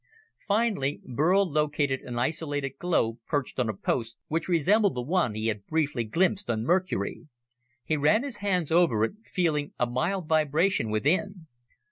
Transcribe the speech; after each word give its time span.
Finally, 0.47 0.99
Burl 1.05 1.47
located 1.47 2.01
an 2.01 2.17
isolated 2.17 2.79
globe 2.79 3.19
perched 3.27 3.59
on 3.59 3.69
a 3.69 3.77
post, 3.77 4.17
which 4.29 4.47
resembled 4.49 4.95
the 4.95 5.01
one 5.03 5.35
he 5.35 5.45
had 5.45 5.63
briefly 5.67 6.03
glimpsed 6.03 6.49
on 6.49 6.63
Mercury. 6.63 7.27
He 7.85 7.97
ran 7.97 8.23
his 8.23 8.37
hands 8.37 8.71
over 8.71 9.03
it, 9.03 9.13
feeling 9.25 9.73
a 9.77 9.85
mild 9.85 10.27
vibration 10.27 10.89
within. 10.89 11.45